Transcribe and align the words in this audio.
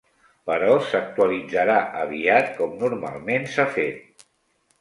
Però 0.49 0.69
s'actualitzarà 0.93 1.75
aviat 2.05 2.51
com 2.57 2.75
normalment 2.87 3.47
s'ha 3.57 3.67
fet. 3.77 4.27